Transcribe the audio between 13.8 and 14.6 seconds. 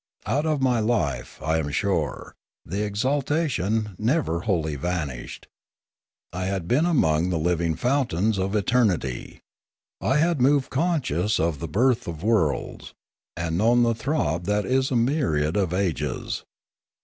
the throb